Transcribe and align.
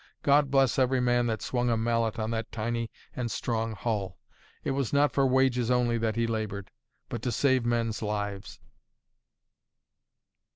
God 0.23 0.49
bless 0.49 0.79
every 0.79 0.99
man 0.99 1.27
that 1.27 1.43
swung 1.43 1.69
a 1.69 1.77
mallet 1.77 2.17
on 2.17 2.31
that 2.31 2.51
tiny 2.51 2.89
and 3.15 3.29
strong 3.29 3.73
hull! 3.73 4.17
It 4.63 4.71
was 4.71 4.91
not 4.91 5.11
for 5.11 5.27
wages 5.27 5.69
only 5.69 5.99
that 5.99 6.15
he 6.15 6.25
laboured, 6.25 6.71
but 7.07 7.21
to 7.21 7.31
save 7.31 7.65
men's 7.67 8.01
lives. 8.01 8.59